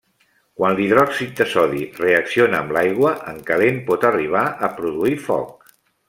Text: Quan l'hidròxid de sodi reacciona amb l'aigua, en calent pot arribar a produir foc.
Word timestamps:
Quan 0.59 0.71
l'hidròxid 0.77 1.33
de 1.41 1.45
sodi 1.51 1.83
reacciona 1.99 2.61
amb 2.63 2.73
l'aigua, 2.79 3.11
en 3.35 3.39
calent 3.53 3.77
pot 3.93 4.07
arribar 4.13 4.45
a 4.69 4.75
produir 4.79 5.13
foc. 5.31 5.69